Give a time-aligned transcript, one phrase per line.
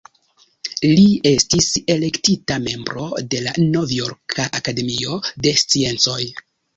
[0.99, 1.01] Li
[1.31, 6.19] estis elektita membro de la Novjorka Akademio de Sciencoj.